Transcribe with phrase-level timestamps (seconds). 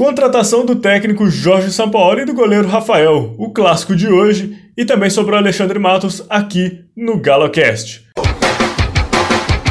[0.00, 5.10] Contratação do técnico Jorge Sampaoli e do goleiro Rafael, o clássico de hoje, e também
[5.10, 8.06] sobre o Alexandre Matos aqui no GaloCast.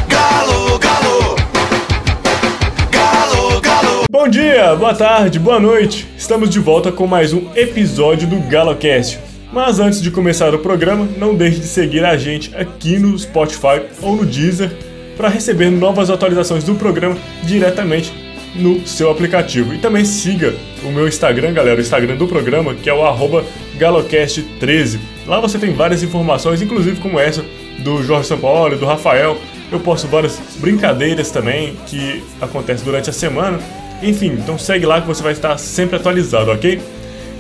[0.07, 1.36] Galo, galo,
[2.92, 4.04] galo, galo.
[4.12, 6.07] Bom dia, boa tarde, boa noite.
[6.16, 9.20] Estamos de volta com mais um episódio do GaloCast.
[9.52, 13.82] Mas antes de começar o programa, não deixe de seguir a gente aqui no Spotify
[14.00, 14.70] ou no Deezer
[15.18, 19.73] para receber novas atualizações do programa diretamente no seu aplicativo.
[19.73, 23.02] E também siga o meu Instagram, galera, o Instagram do programa, que é o
[23.77, 24.99] galocast13.
[25.27, 27.45] Lá você tem várias informações, inclusive como essa
[27.80, 29.38] do Jorge Sampaoli, do Rafael.
[29.71, 33.59] Eu posto várias brincadeiras também que acontecem durante a semana.
[34.02, 36.79] Enfim, então segue lá que você vai estar sempre atualizado, ok?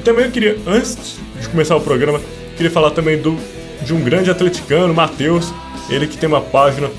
[0.03, 2.21] Também eu queria, antes de começar o programa,
[2.55, 3.37] queria falar também do,
[3.81, 5.53] de um grande atleticano, Matheus,
[5.89, 6.89] ele que tem uma página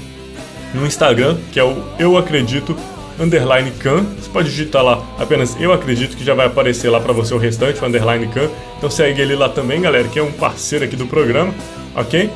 [0.74, 2.76] no Instagram, que é o Eu Acredito
[3.20, 4.04] underline can.
[4.18, 7.38] Você pode digitar lá apenas eu acredito que já vai aparecer lá para você o
[7.38, 8.48] restante, o underline can.
[8.78, 11.54] Então segue ele lá também, galera, que é um parceiro aqui do programa,
[11.94, 12.30] ok?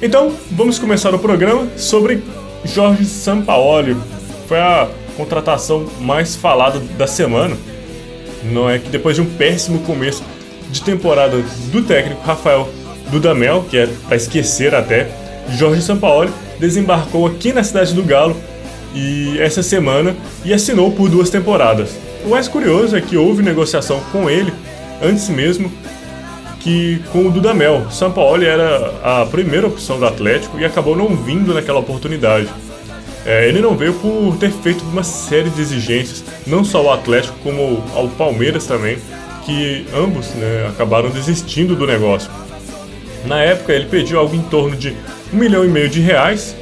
[0.00, 2.22] Então vamos começar o programa sobre
[2.64, 3.96] Jorge Sampaoli.
[4.46, 7.56] Foi a contratação mais falada da semana.
[8.44, 10.22] Não é que depois de um péssimo começo
[10.70, 12.68] de temporada do técnico Rafael
[13.10, 15.10] Dudamel, que é para esquecer até,
[15.56, 18.36] Jorge Sampaoli desembarcou aqui na cidade do Galo
[18.94, 21.90] e essa semana e assinou por duas temporadas.
[22.24, 24.52] O mais curioso é que houve negociação com ele
[25.02, 25.70] antes mesmo
[26.60, 27.86] que com o Dudamel.
[27.90, 32.48] São Paulo era a primeira opção do Atlético e acabou não vindo naquela oportunidade.
[33.24, 37.36] É, ele não veio por ter feito uma série de exigências, não só ao Atlético
[37.42, 38.98] como ao Palmeiras também,
[39.44, 42.30] que ambos né, acabaram desistindo do negócio.
[43.26, 44.96] Na época ele pediu algo em torno de
[45.32, 46.56] um milhão e meio de reais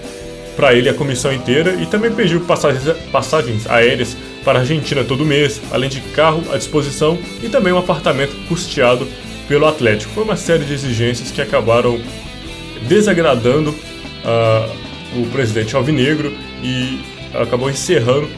[0.56, 5.60] para ele a comissão inteira e também pediu passagens, aéreas para a Argentina todo mês,
[5.70, 9.06] além de carro à disposição e também um apartamento custeado
[9.46, 10.12] pelo Atlético.
[10.14, 12.00] Foi uma série de exigências que acabaram
[12.88, 17.00] desagradando uh, o presidente Alvinegro e
[17.34, 18.28] acabou encerrando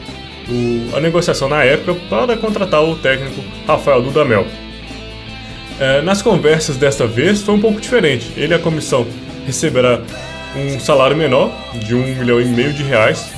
[0.49, 4.41] o, a negociação na época para contratar o técnico Rafael Dudamel.
[4.41, 8.31] Uh, nas conversas desta vez foi um pouco diferente.
[8.35, 9.07] Ele e a comissão
[9.45, 10.01] receberá
[10.55, 13.31] um salário menor, de um milhão e meio de reais.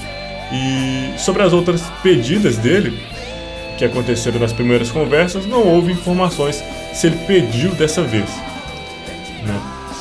[0.52, 2.98] E sobre as outras pedidas dele,
[3.78, 6.64] que aconteceram nas primeiras conversas, não houve informações
[6.94, 8.30] se ele pediu dessa vez.
[9.46, 9.60] Né?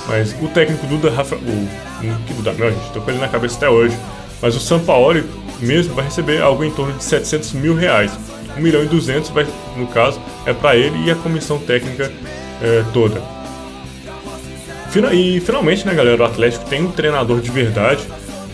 [0.08, 1.40] Mas o técnico Duda Rafael.
[1.40, 3.96] O, que Duda, meu, gente, tô com ele na cabeça até hoje.
[4.42, 5.24] Mas o Sampaoli
[5.60, 8.10] mesmo vai receber algo em torno de 700 mil reais.
[8.56, 9.46] 1 milhão e 200, vai,
[9.76, 12.10] no caso, é para ele e a comissão técnica
[12.60, 13.22] é, toda.
[15.12, 18.02] E finalmente, né, galera, o Atlético tem um treinador de verdade.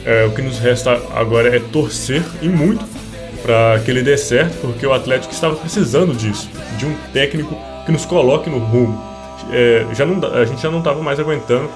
[0.05, 2.85] É, o que nos resta agora é torcer e muito
[3.43, 6.49] para que ele dê certo, porque o Atlético estava precisando disso,
[6.79, 9.03] de um técnico que nos coloque no rumo.
[9.53, 11.71] É, já não, a gente já não estava mais aguentando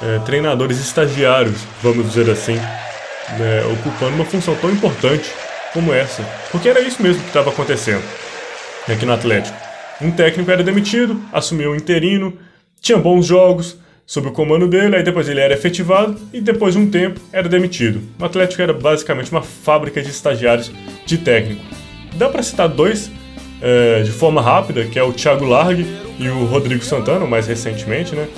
[0.00, 5.30] é, treinadores estagiários, vamos dizer assim, né, ocupando uma função tão importante
[5.72, 8.02] como essa, porque era isso mesmo que estava acontecendo
[8.88, 9.56] aqui no Atlético.
[10.00, 12.38] Um técnico era demitido, assumiu um interino,
[12.80, 16.80] tinha bons jogos, sob o comando dele, aí depois ele era efetivado e depois de
[16.80, 18.00] um tempo era demitido.
[18.18, 20.70] O Atlético era basicamente uma fábrica de estagiários
[21.04, 21.60] de técnico.
[22.14, 23.10] Dá para citar dois
[23.60, 25.86] é, de forma rápida, que é o Thiago Largue
[26.18, 28.28] e o Rodrigo Santana, mais recentemente, né?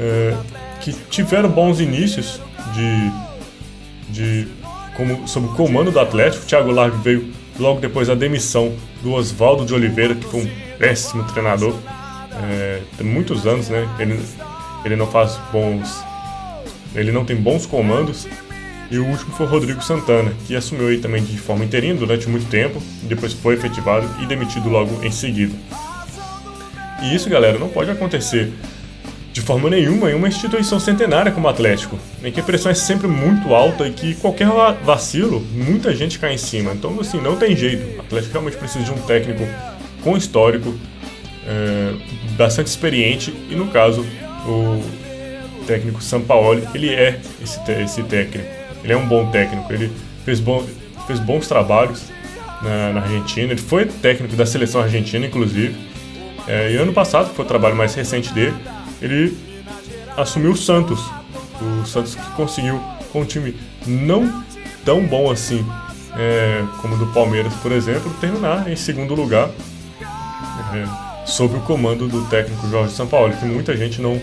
[0.00, 0.34] É,
[0.80, 2.40] que tiveram bons inícios
[2.74, 4.48] de, de
[4.96, 6.44] como, sob o comando do Atlético.
[6.44, 10.50] O Thiago Largue veio logo depois da demissão do Oswaldo de Oliveira, que foi um
[10.78, 11.74] péssimo treinador.
[12.50, 13.88] É, tem muitos anos, né?
[13.98, 14.20] Ele
[14.84, 16.04] ele não faz bons.
[16.94, 18.26] Ele não tem bons comandos.
[18.90, 22.26] E o último foi o Rodrigo Santana, que assumiu aí também de forma interina durante
[22.26, 25.54] muito tempo, depois foi efetivado e demitido logo em seguida.
[27.02, 28.50] E isso, galera, não pode acontecer
[29.30, 32.74] de forma nenhuma em uma instituição centenária como o Atlético, em que a pressão é
[32.74, 34.48] sempre muito alta e que qualquer
[34.82, 36.72] vacilo, muita gente cai em cima.
[36.72, 37.98] Então, assim, não tem jeito.
[37.98, 39.46] O Atlético realmente precisa de um técnico
[40.02, 40.74] com histórico,
[41.46, 41.94] é,
[42.36, 44.04] bastante experiente e, no caso,
[44.46, 44.82] o
[45.66, 48.48] técnico Sampaoli, ele é esse, esse técnico.
[48.82, 49.92] Ele é um bom técnico, ele
[50.24, 50.66] fez, bom,
[51.06, 52.04] fez bons trabalhos
[52.62, 55.76] na, na Argentina, ele foi técnico da seleção argentina, inclusive.
[56.46, 58.56] É, e ano passado, que foi o trabalho mais recente dele,
[59.02, 59.36] ele
[60.16, 61.00] assumiu o Santos.
[61.60, 62.80] O Santos que conseguiu,
[63.12, 63.54] com um time
[63.86, 64.44] não
[64.84, 65.64] tão bom assim
[66.16, 69.50] é, como o do Palmeiras, por exemplo, terminar em segundo lugar.
[70.72, 74.20] É, sob o comando do técnico Jorge Sampaoli, que muita gente não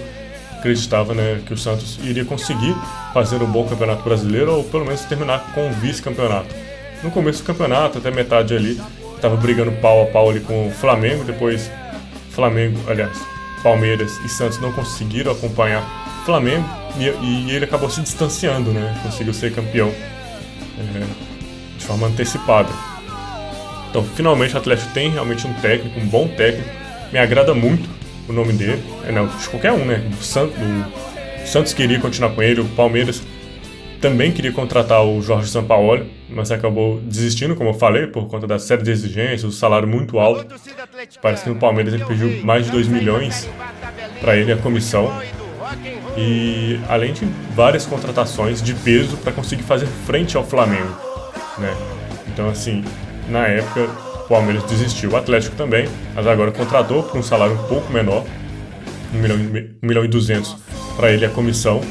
[0.58, 2.76] acreditava né, que o Santos iria conseguir
[3.14, 6.54] fazer um bom campeonato brasileiro ou pelo menos terminar com o vice-campeonato.
[7.04, 8.82] No começo do campeonato, até metade ali,
[9.16, 11.70] estava brigando pau a pau ali com o Flamengo, depois
[12.32, 13.18] Flamengo, aliás,
[13.62, 15.84] Palmeiras e Santos não conseguiram acompanhar
[16.22, 16.68] o Flamengo
[16.98, 19.00] e, e ele acabou se distanciando, né?
[19.04, 21.06] Conseguiu ser campeão é,
[21.78, 22.70] de forma antecipada.
[23.90, 26.85] Então, finalmente o Atlético tem realmente um técnico, um bom técnico.
[27.12, 27.90] Me agrada muito
[28.28, 28.84] o nome dele.
[29.08, 30.04] É, não, de qualquer um, né?
[30.20, 30.56] O Santos,
[31.44, 33.22] o Santos queria continuar com ele, o Palmeiras
[34.02, 38.60] também queria contratar o Jorge Sampaoli, mas acabou desistindo, como eu falei, por conta da
[38.60, 40.46] série de exigências, o salário muito alto.
[41.22, 43.50] Parece que no Palmeiras ele pediu mais de 2 milhões
[44.22, 45.12] para ele a comissão.
[46.16, 47.26] E além de
[47.56, 50.96] várias contratações de peso para conseguir fazer frente ao Flamengo,
[51.58, 51.76] né?
[52.28, 52.84] Então assim,
[53.28, 53.90] na época
[54.26, 58.26] o Palmeiras desistiu, o Atlético também, mas agora contratou por um salário um pouco menor,
[59.14, 60.56] 1 milhão, 1 milhão e 200
[60.98, 61.82] para ele a comissão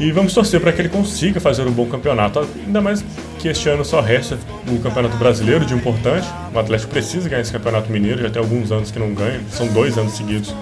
[0.00, 3.04] e vamos torcer para que ele consiga fazer um bom campeonato, ainda mais
[3.40, 4.38] que este ano só resta
[4.68, 6.26] o Campeonato Brasileiro de importante.
[6.54, 9.66] O Atlético precisa ganhar esse Campeonato Mineiro, já tem alguns anos que não ganha, são
[9.66, 10.54] dois anos seguidos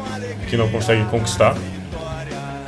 [0.49, 1.55] que não consegue conquistar.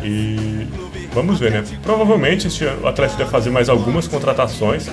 [0.05, 0.67] E
[1.15, 1.65] vamos ver, né?
[1.83, 4.91] Provavelmente este ano, o Atlético deve fazer mais algumas contratações,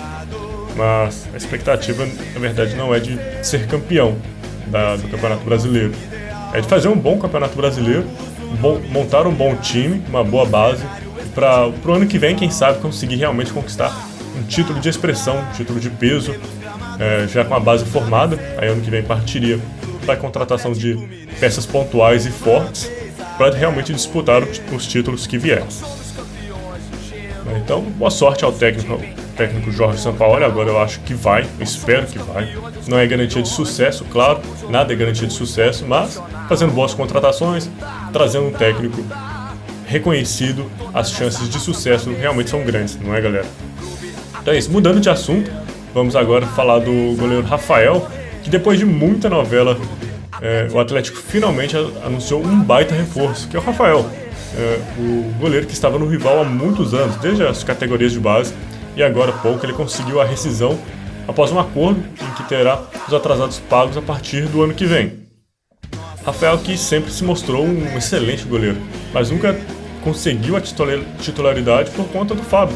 [0.75, 4.18] mas a expectativa, na verdade, não é de ser campeão
[4.68, 5.94] da, do Campeonato Brasileiro.
[6.54, 8.06] É de fazer um bom Campeonato Brasileiro,
[8.60, 10.83] bom, montar um bom time, uma boa base
[11.33, 13.94] para o ano que vem, quem sabe, conseguir realmente conquistar
[14.38, 16.33] um título de expressão, um título de peso,
[16.98, 18.39] é, já com a base formada.
[18.57, 19.60] Aí ano que vem partiria
[20.06, 20.95] para a contratação de
[21.39, 22.89] peças pontuais e fortes
[23.38, 25.66] para realmente disputar os títulos que vierem.
[27.57, 29.00] Então, boa sorte ao técnico,
[29.35, 30.43] técnico Jorge Sampaoli.
[30.43, 32.55] Agora eu acho que vai, espero que vai.
[32.87, 34.39] Não é garantia de sucesso, claro,
[34.69, 37.69] nada é garantia de sucesso, mas fazendo boas contratações,
[38.11, 39.03] trazendo um técnico
[39.85, 43.45] reconhecido, as chances de sucesso realmente são grandes, não é, galera?
[44.41, 45.51] Então é isso, mudando de assunto,
[45.93, 48.07] vamos agora falar do goleiro Rafael,
[48.43, 49.77] que depois de muita novela,
[50.41, 54.09] é, o Atlético finalmente anunciou um baita reforço, que é o Rafael,
[54.57, 58.53] é, o goleiro que estava no rival há muitos anos, desde as categorias de base,
[58.95, 60.80] e agora há pouco ele conseguiu a rescisão
[61.27, 65.25] após um acordo em que terá os atrasados pagos a partir do ano que vem.
[66.25, 68.77] Rafael que sempre se mostrou um excelente goleiro,
[69.13, 69.56] mas nunca
[70.03, 72.75] conseguiu a titularidade por conta do Fábio,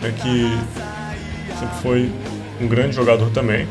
[0.00, 2.12] né, que sempre foi
[2.60, 3.68] um grande jogador também,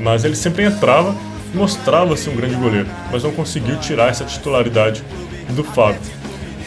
[0.00, 1.14] mas ele sempre entrava
[1.52, 5.02] e mostrava-se um grande goleiro, mas não conseguiu tirar essa titularidade
[5.50, 6.00] do Fábio.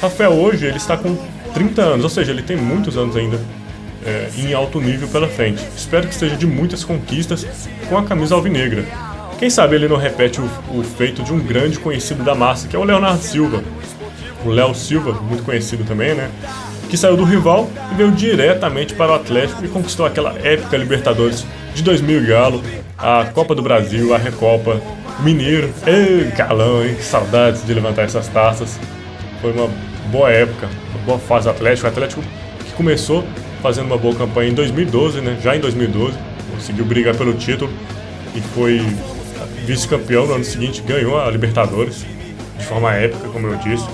[0.01, 1.15] Rafael hoje ele está com
[1.53, 3.39] 30 anos, ou seja, ele tem muitos anos ainda
[4.05, 5.63] é, em alto nível pela frente.
[5.75, 7.45] Espero que seja de muitas conquistas
[7.87, 8.85] com a camisa alvinegra.
[9.37, 12.75] Quem sabe ele não repete o, o feito de um grande conhecido da massa, que
[12.75, 13.63] é o Leonardo Silva.
[14.45, 16.29] O Léo Silva, muito conhecido também, né?
[16.89, 21.45] Que saiu do rival e veio diretamente para o Atlético e conquistou aquela épica Libertadores
[21.73, 22.63] de 2000 Galo,
[22.97, 24.81] a Copa do Brasil, a Recopa,
[25.19, 25.69] Mineiro.
[25.85, 26.95] Ei, calão, hein?
[26.95, 28.79] Que saudades de levantar essas taças.
[29.41, 29.69] Foi uma
[30.11, 31.87] boa época, uma boa fase do Atlético.
[31.87, 32.21] O Atlético
[32.65, 33.25] que começou
[33.61, 35.37] fazendo uma boa campanha em 2012, né?
[35.41, 36.17] Já em 2012,
[36.55, 37.71] conseguiu brigar pelo título
[38.35, 38.81] e foi
[39.65, 42.05] vice-campeão no ano seguinte, ganhou a Libertadores
[42.57, 43.85] de forma épica, como eu disse.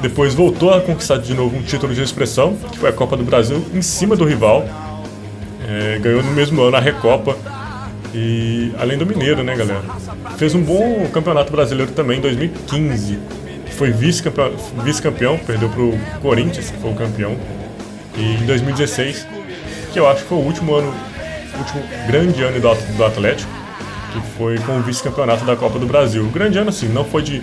[0.00, 3.24] Depois voltou a conquistar de novo um título de expressão, que foi a Copa do
[3.24, 4.66] Brasil, em cima do rival.
[5.68, 7.36] É, ganhou no mesmo ano a Recopa
[8.14, 9.82] e além do Mineiro, né, galera?
[10.36, 13.18] Fez um bom campeonato brasileiro também em 2015.
[13.72, 14.52] Foi vice-campeão,
[14.84, 17.36] vice perdeu para o Corinthians, que foi o campeão.
[18.16, 19.26] E em 2016,
[19.92, 20.94] que eu acho que foi o último ano,
[21.58, 23.50] último grande ano do Atlético,
[24.12, 26.24] que foi com o vice-campeonato da Copa do Brasil.
[26.24, 27.42] O grande ano, assim, não foi de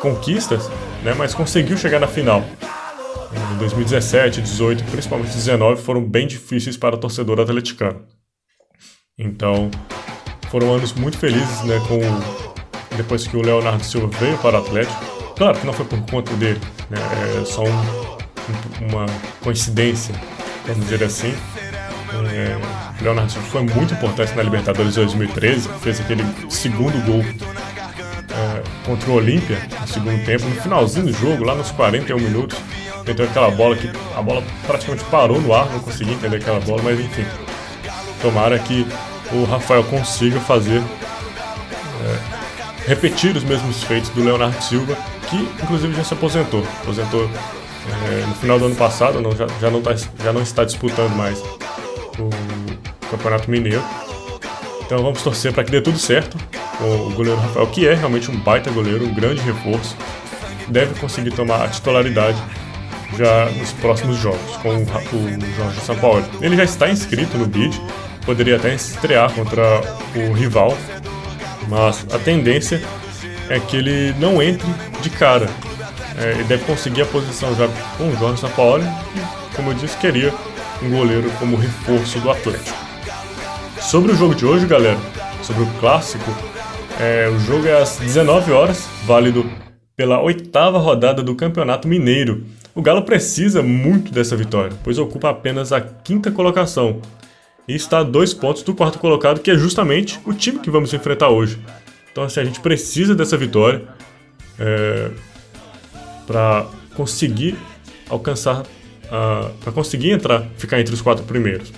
[0.00, 0.68] conquistas,
[1.02, 2.44] né, mas conseguiu chegar na final.
[3.54, 8.02] Em 2017, 18, principalmente 19, foram bem difíceis para o torcedor atleticano.
[9.18, 9.70] Então,
[10.50, 12.00] foram anos muito felizes, né, com
[12.96, 15.04] depois que o Leonardo Silva veio para o Atlético.
[15.36, 16.60] Claro que não foi por conta dele,
[16.90, 16.98] né,
[17.40, 18.11] é só um,
[18.80, 19.06] uma
[19.40, 20.14] coincidência,
[20.66, 21.34] vamos dizer assim.
[22.30, 28.62] É, Leonardo Silva foi muito importante na Libertadores de 2013, fez aquele segundo gol é,
[28.84, 32.58] contra o Olímpia no segundo tempo, no finalzinho do jogo, lá nos 41 minutos,
[33.06, 36.82] meteu aquela bola que a bola praticamente parou no ar, não consegui entender aquela bola,
[36.82, 37.24] mas enfim.
[38.20, 38.86] Tomara que
[39.32, 44.96] o Rafael consiga fazer é, repetir os mesmos feitos do Leonardo Silva,
[45.28, 46.64] que inclusive já se aposentou.
[46.82, 47.28] Aposentou
[47.88, 51.14] é, no final do ano passado, não, já, já, não tá, já não está disputando
[51.14, 51.38] mais
[52.18, 52.30] o
[53.10, 53.82] Campeonato Mineiro.
[54.84, 56.36] Então vamos torcer para que dê tudo certo
[56.78, 59.96] com o goleiro Rafael, que é realmente um baita goleiro, um grande reforço.
[60.68, 62.38] Deve conseguir tomar a titularidade
[63.16, 66.24] já nos próximos jogos com o, Jorge Sampaoli.
[66.40, 67.78] Ele já está inscrito no BID,
[68.24, 69.62] poderia até estrear contra
[70.14, 70.76] o rival,
[71.68, 72.82] mas a tendência
[73.48, 74.68] é que ele não entre
[75.00, 75.48] de cara.
[76.18, 79.96] É, ele deve conseguir a posição já com o Jorge Sampaoli, que, como eu disse,
[79.96, 80.32] queria
[80.82, 82.76] um goleiro como reforço do Atlético.
[83.80, 84.98] Sobre o jogo de hoje, galera,
[85.42, 86.30] sobre o clássico,
[87.00, 89.48] é, o jogo é às 19 horas, válido
[89.96, 92.44] pela oitava rodada do Campeonato Mineiro.
[92.74, 97.00] O Galo precisa muito dessa vitória, pois ocupa apenas a quinta colocação
[97.68, 100.92] e está a dois pontos do quarto colocado, que é justamente o time que vamos
[100.92, 101.58] enfrentar hoje.
[102.10, 103.82] Então, assim, a gente precisa dessa vitória
[104.58, 105.10] é,
[106.26, 107.56] para conseguir
[108.08, 111.72] alcançar, uh, para conseguir entrar, ficar entre os quatro primeiros.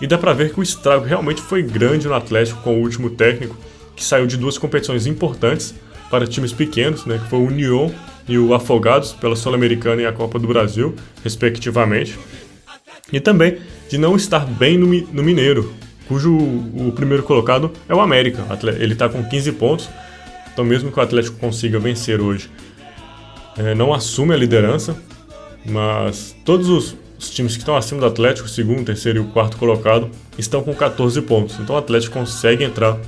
[0.00, 3.10] E dá para ver que o estrago realmente foi grande no Atlético com o último
[3.10, 3.56] técnico,
[3.94, 5.74] que saiu de duas competições importantes
[6.10, 7.92] para times pequenos, né, que foi o União
[8.28, 12.18] e o Afogados pela Sul-Americana e a Copa do Brasil, respectivamente.
[13.12, 15.72] E também de não estar bem no, no Mineiro,
[16.08, 18.44] cujo o primeiro colocado é o América.
[18.78, 19.88] Ele está com 15 pontos,
[20.52, 22.50] então mesmo que o Atlético consiga vencer hoje,
[23.56, 24.96] é, não assume a liderança,
[25.64, 29.26] mas todos os, os times que estão acima do Atlético, o segundo, terceiro e o
[29.26, 31.58] quarto colocado, estão com 14 pontos.
[31.58, 32.98] Então o Atlético consegue entrar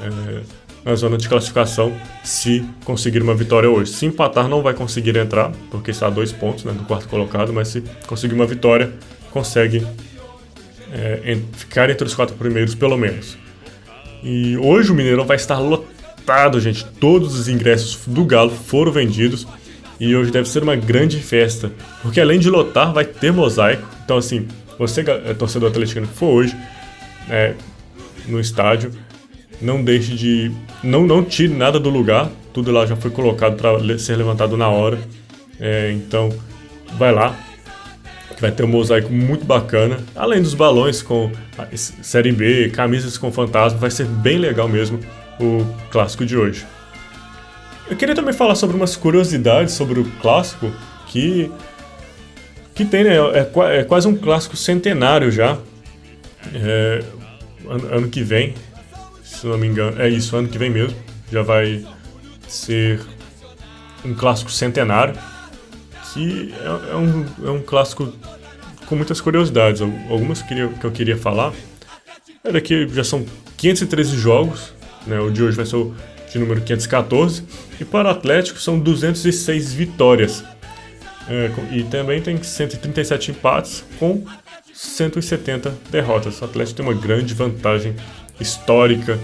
[0.00, 0.42] é,
[0.84, 3.92] na zona de classificação se conseguir uma vitória hoje.
[3.92, 7.52] Se empatar, não vai conseguir entrar, porque está a dois pontos né, do quarto colocado,
[7.52, 8.92] mas se conseguir uma vitória,
[9.30, 9.86] consegue
[10.92, 13.36] é, ficar entre os quatro primeiros, pelo menos.
[14.22, 16.84] E hoje o Mineirão vai estar lotado, gente.
[16.84, 19.46] Todos os ingressos do Galo foram vendidos.
[19.98, 21.70] E hoje deve ser uma grande festa.
[22.02, 23.86] Porque além de lotar, vai ter mosaico.
[24.04, 24.48] Então, assim,
[24.78, 26.56] você, é torcedor atleticano que for hoje
[27.28, 27.54] é,
[28.26, 28.90] no estádio,
[29.60, 30.50] não deixe de.
[30.82, 32.30] Não, não tire nada do lugar.
[32.52, 34.98] Tudo lá já foi colocado para ser levantado na hora.
[35.60, 36.30] É, então,
[36.98, 37.36] vai lá,
[38.34, 39.98] que vai ter um mosaico muito bacana.
[40.14, 41.30] Além dos balões com
[41.74, 44.98] Série B, camisas com fantasma, vai ser bem legal mesmo
[45.40, 46.66] o clássico de hoje.
[47.88, 50.72] Eu queria também falar sobre umas curiosidades sobre o clássico
[51.06, 51.50] que
[52.74, 53.16] que tem, né?
[53.16, 55.58] É, é quase um clássico centenário já.
[56.52, 57.04] É,
[57.68, 58.54] ano, ano que vem,
[59.22, 60.96] se não me engano, é isso, ano que vem mesmo,
[61.30, 61.86] já vai
[62.48, 63.00] ser
[64.04, 65.14] um clássico centenário
[66.12, 68.12] que é, é, um, é um clássico
[68.86, 69.80] com muitas curiosidades.
[69.82, 71.52] Algumas que eu, que eu queria falar
[72.42, 73.24] era que já são
[73.56, 74.72] 513 jogos,
[75.06, 75.18] né?
[75.18, 75.94] o de hoje vai ser o
[76.34, 77.44] de número 514,
[77.80, 80.44] e para o Atlético são 206 vitórias.
[81.28, 84.24] É, e também tem 137 empates com
[84.74, 86.40] 170 derrotas.
[86.40, 87.94] O Atlético tem uma grande vantagem
[88.40, 89.18] histórica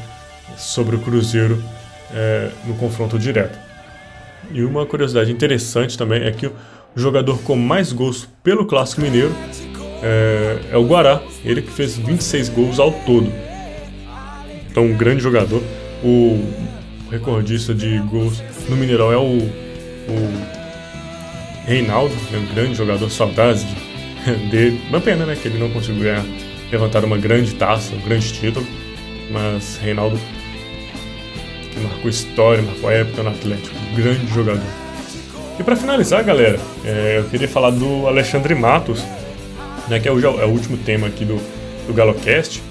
[0.56, 1.62] sobre o Cruzeiro
[2.14, 3.58] é, no confronto direto.
[4.52, 6.52] E uma curiosidade interessante também é que o
[6.94, 9.34] jogador com mais gols pelo Clássico Mineiro
[10.02, 13.30] é, é o Guará, ele que fez 26 gols ao todo.
[14.70, 15.62] Então, um grande jogador.
[16.02, 16.42] O
[17.10, 20.60] recordista de gols no Mineirão é o, o
[21.66, 23.64] Reinaldo, né, um grande jogador, saudades
[24.50, 24.80] dele.
[24.88, 26.24] Uma pena, né, que ele não conseguiu ganhar,
[26.70, 28.66] levantar uma grande taça, um grande título.
[29.30, 30.18] Mas Reinaldo,
[31.72, 34.62] que marcou história, marcou época no Atlético, um grande jogador.
[35.58, 39.04] E para finalizar, galera, é, eu queria falar do Alexandre Matos,
[39.88, 41.36] né, que é o, é o último tema aqui do,
[41.86, 42.62] do GaloCast.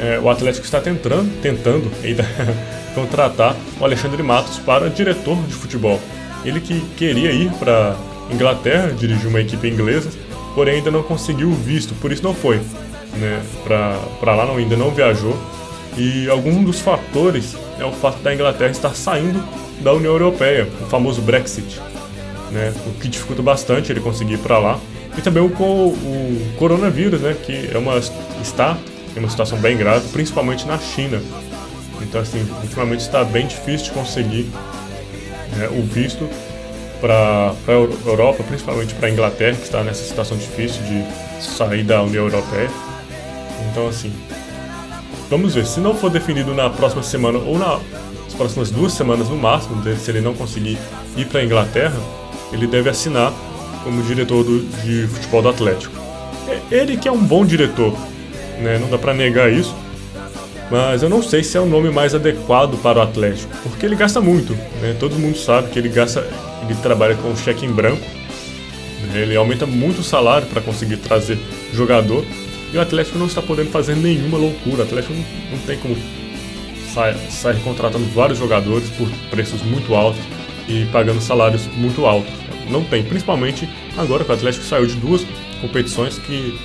[0.00, 2.24] É, o Atlético está tentando, tentando ainda
[2.94, 6.00] contratar o Alexandre Matos para diretor de futebol.
[6.44, 7.96] Ele que queria ir para
[8.30, 10.10] Inglaterra, dirigir uma equipe inglesa,
[10.54, 12.60] porém ainda não conseguiu o visto, por isso não foi.
[13.14, 15.36] Né, para lá não, ainda não viajou.
[15.96, 19.42] E algum dos fatores é o fato da Inglaterra estar saindo
[19.80, 21.80] da União Europeia, o famoso Brexit
[22.50, 22.72] né?
[22.86, 24.78] O que dificulta bastante ele conseguir ir para lá.
[25.16, 27.36] E também o, o coronavírus, né?
[27.44, 27.98] Que é uma,
[28.42, 28.76] está
[29.16, 31.20] em uma situação bem grave, principalmente na China.
[32.02, 34.46] Então, assim, ultimamente está bem difícil de conseguir
[35.56, 36.28] né, o visto
[37.00, 42.02] para a Europa, principalmente para a Inglaterra, que está nessa situação difícil de sair da
[42.02, 42.70] União Europeia.
[43.70, 44.12] Então, assim,
[45.28, 45.66] vamos ver.
[45.66, 47.80] Se não for definido na próxima semana ou nas
[48.36, 50.78] próximas duas semanas no máximo, se ele não conseguir
[51.16, 51.98] ir para a Inglaterra,
[52.52, 53.32] ele deve assinar
[53.82, 55.94] como diretor do, de futebol do Atlético.
[56.48, 57.96] É ele que é um bom diretor,
[58.58, 58.78] né?
[58.78, 59.74] não dá para negar isso,
[60.70, 63.96] mas eu não sei se é o nome mais adequado para o Atlético, porque ele
[63.96, 64.96] gasta muito, né?
[64.98, 66.26] todo mundo sabe que ele gasta,
[66.64, 68.04] ele trabalha com cheque em branco,
[69.12, 69.22] né?
[69.22, 71.38] ele aumenta muito o salário para conseguir trazer
[71.72, 72.24] jogador,
[72.72, 75.96] e o Atlético não está podendo fazer nenhuma loucura, o Atlético não, não tem como
[76.92, 80.20] sair, sair contratando vários jogadores por preços muito altos
[80.68, 85.24] e pagando salários muito altos não tem, principalmente agora que o Atlético saiu de duas
[85.60, 86.58] competições que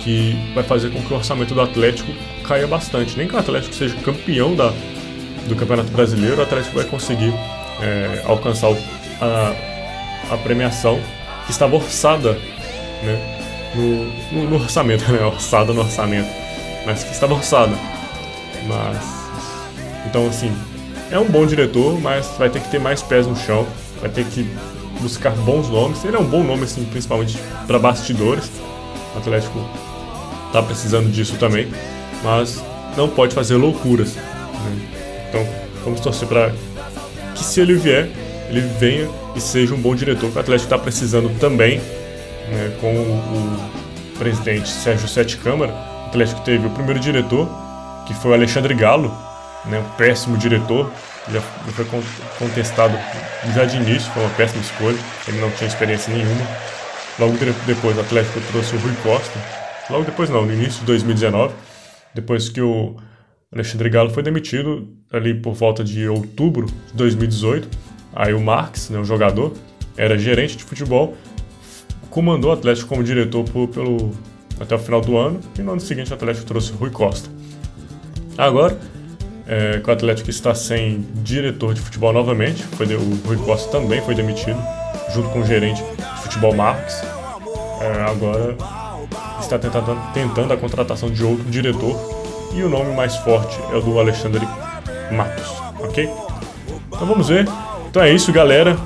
[0.00, 2.12] que vai fazer com que o orçamento do Atlético
[2.44, 3.16] caia bastante.
[3.16, 4.72] Nem que o Atlético seja campeão da,
[5.46, 7.32] do Campeonato Brasileiro, o Atlético vai conseguir
[7.80, 8.70] é, alcançar
[9.20, 9.54] a,
[10.32, 11.00] a premiação
[11.44, 12.32] que estava orçada
[13.02, 16.28] né, no, no, no, orçamento, né, orçada no orçamento,
[16.86, 17.72] mas que estava orçada.
[18.66, 19.20] Mas
[20.06, 20.52] então assim
[21.10, 23.66] é um bom diretor, mas vai ter que ter mais pés no chão,
[24.00, 24.48] vai ter que
[25.00, 26.04] buscar bons nomes.
[26.04, 28.50] Ele é um bom nome assim, principalmente para bastidores.
[29.14, 29.58] O Atlético
[30.52, 31.68] tá precisando disso também,
[32.22, 32.62] mas
[32.96, 34.14] não pode fazer loucuras.
[34.14, 34.88] Né?
[35.28, 35.46] Então
[35.84, 36.52] vamos torcer para
[37.34, 38.08] que se ele vier,
[38.48, 40.30] ele venha e seja um bom diretor.
[40.30, 42.76] Que o Atlético está precisando também, né?
[42.80, 43.16] com o,
[44.14, 45.72] o presidente Sérgio Sete Câmara.
[46.04, 47.48] O Atlético teve o primeiro diretor,
[48.06, 49.14] que foi o Alexandre Galo,
[49.66, 49.78] né?
[49.78, 50.90] um péssimo diretor,
[51.32, 51.86] já foi
[52.38, 52.98] contestado
[53.54, 56.46] já de início, foi uma péssima escolha, ele não tinha experiência nenhuma.
[57.18, 59.38] Logo depois o Atlético trouxe o Rui Costa,
[59.90, 61.54] logo depois não, no início de 2019,
[62.14, 62.96] depois que o
[63.52, 67.68] Alexandre Galo foi demitido ali por volta de outubro de 2018,
[68.14, 69.52] aí o Marx, né, o jogador,
[69.96, 71.16] era gerente de futebol,
[72.08, 74.12] comandou o Atlético como diretor por, pelo,
[74.60, 77.28] até o final do ano, e no ano seguinte o Atlético trouxe Rui Costa.
[78.38, 78.78] Agora,
[79.46, 82.62] é, que o Atlético está sem diretor de futebol novamente.
[82.62, 84.58] Foi de, o Rui Costa também foi demitido,
[85.12, 87.02] junto com o gerente de futebol Marques.
[87.80, 88.56] É, agora
[89.54, 91.96] está tentando, tentando a contratação de outro diretor
[92.54, 94.46] e o nome mais forte é o do Alexandre
[95.10, 96.08] Matos, ok?
[96.88, 97.48] Então vamos ver.
[97.88, 98.78] Então é isso, galera.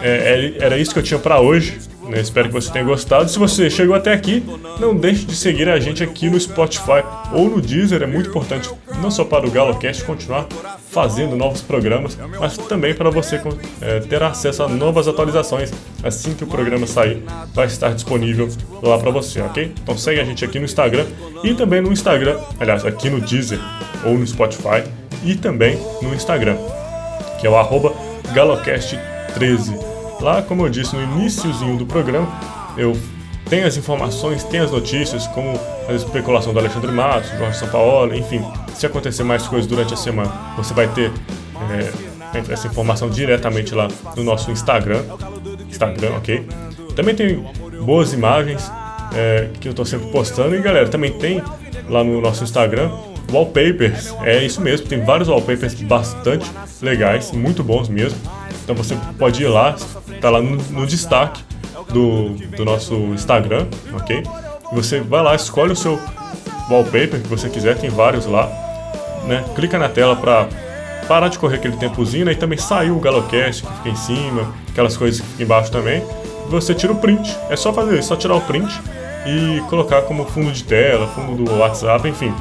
[0.00, 1.78] É, é era isso que eu tinha para hoje.
[2.08, 2.20] Né?
[2.20, 3.30] Espero que você tenha gostado.
[3.30, 4.42] Se você chegou até aqui,
[4.80, 8.02] não deixe de seguir a gente aqui no Spotify ou no Deezer.
[8.02, 8.68] É muito importante,
[9.02, 10.46] não só para o GaloCast continuar
[10.90, 13.40] fazendo novos programas, mas também para você
[13.80, 15.72] é, ter acesso a novas atualizações.
[16.02, 18.48] Assim que o programa sair, vai estar disponível
[18.82, 19.72] lá para você, ok?
[19.82, 21.06] Então segue a gente aqui no Instagram
[21.42, 23.58] e também no Instagram, aliás, aqui no Deezer
[24.04, 24.84] ou no Spotify
[25.24, 26.56] e também no Instagram,
[27.40, 27.92] que é o arroba
[28.32, 29.92] galocast13.
[30.20, 32.28] Lá, como eu disse no iníciozinho do programa,
[32.76, 32.96] eu
[33.52, 38.42] tenho as informações, tenho as notícias, como a especulação do Alexandre Matos, Jorge Sampaoli, enfim.
[38.74, 41.12] Se acontecer mais coisas durante a semana, você vai ter
[41.70, 45.02] é, essa informação diretamente lá no nosso Instagram.
[45.68, 46.46] Instagram, ok?
[46.96, 47.44] Também tem
[47.82, 48.72] boas imagens
[49.14, 50.56] é, que eu estou sempre postando.
[50.56, 51.42] E galera, também tem
[51.90, 52.90] lá no nosso Instagram
[53.30, 54.14] wallpapers.
[54.22, 58.18] É isso mesmo, tem vários wallpapers bastante legais, muito bons mesmo.
[58.64, 59.76] Então você pode ir lá,
[60.22, 61.51] tá lá no, no destaque
[61.92, 64.22] do, do nosso Instagram, ok?
[64.72, 65.98] Você vai lá, escolhe o seu
[66.70, 68.50] wallpaper que você quiser, tem vários lá,
[69.26, 69.44] né?
[69.54, 70.48] Clica na tela para
[71.06, 72.32] parar de correr aquele tempozinho, né?
[72.32, 76.02] E também saiu o Galocast que fica em cima, aquelas coisas que ficam embaixo também.
[76.48, 78.80] Você tira o print, é só fazer isso, só tirar o print
[79.26, 82.34] e colocar como fundo de tela, fundo do WhatsApp, enfim,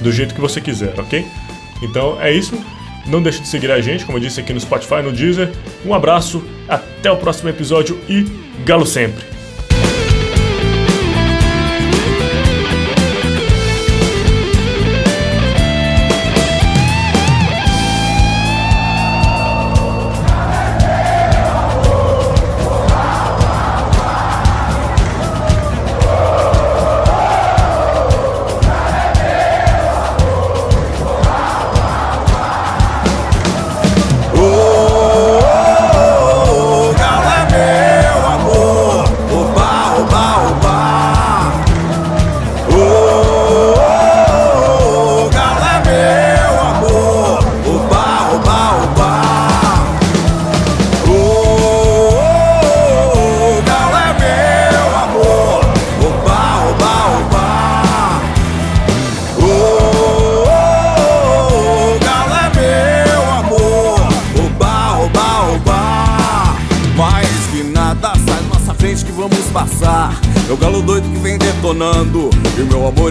[0.00, 1.26] do jeito que você quiser, ok?
[1.82, 2.54] Então é isso.
[3.06, 5.50] Não deixe de seguir a gente, como eu disse aqui no Spotify, no Deezer.
[5.84, 8.26] Um abraço, até o próximo episódio e
[8.64, 9.31] galo sempre!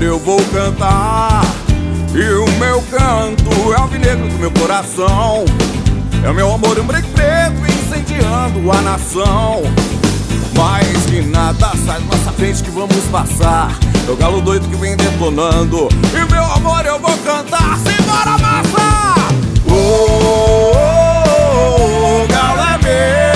[0.02, 1.44] amor eu vou cantar.
[2.14, 5.46] E o meu canto é o vinegro do meu coração.
[6.24, 9.62] É o meu amor um break preto incendiando a nação.
[10.56, 13.72] Mas que nada sai da nossa frente que vamos passar.
[14.08, 15.88] É o galo doido que vem detonando.
[16.14, 17.78] E meu amor eu vou cantar.
[17.78, 19.16] Simbora, massa!
[19.70, 20.78] Oh, oh,
[21.46, 23.31] oh, oh galo é meu.